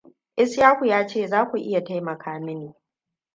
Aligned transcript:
Ishaku 0.35 0.85
ya 0.85 1.07
ce 1.07 1.27
za 1.27 1.45
ku 1.45 1.57
iya 1.57 1.81
taimaka 1.83 2.39
mini. 2.39 2.75